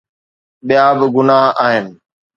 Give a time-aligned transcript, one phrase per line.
[0.67, 1.87] ٻيا به گناهه آهن.